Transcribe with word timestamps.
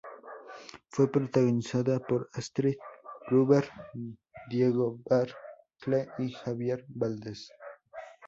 Fue 0.89 1.11
protagonizada 1.11 1.99
por 1.99 2.27
Astrid 2.33 2.73
Gruber, 3.29 3.65
Diego 4.49 4.97
Bertie 5.05 6.07
y 6.17 6.31
Javier 6.31 6.83
Valdes. 6.87 7.51